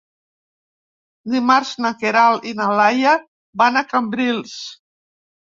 [1.33, 3.13] Dimarts na Queralt i na Laia
[3.65, 4.57] van a Cambrils.